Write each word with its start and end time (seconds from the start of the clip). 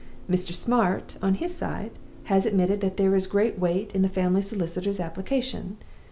Mr. 0.27 0.51
Smart, 0.51 1.15
on 1.21 1.35
his 1.35 1.53
side, 1.55 1.91
has 2.23 2.47
admitted 2.47 2.81
that 2.81 2.97
there 2.97 3.15
is 3.15 3.27
great 3.27 3.59
weight 3.59 3.93
in 3.93 4.01
the 4.01 4.09
family 4.09 4.41
solicitor's 4.41 4.99
application. 4.99 5.77